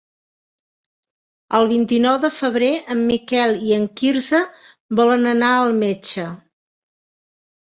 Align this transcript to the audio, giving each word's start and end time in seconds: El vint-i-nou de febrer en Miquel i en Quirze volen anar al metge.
El 1.57 1.67
vint-i-nou 1.71 2.17
de 2.23 2.31
febrer 2.37 2.71
en 2.95 3.03
Miquel 3.11 3.53
i 3.67 3.75
en 3.77 3.87
Quirze 4.01 4.41
volen 5.01 5.33
anar 5.37 5.53
al 5.59 5.77
metge. 5.85 6.27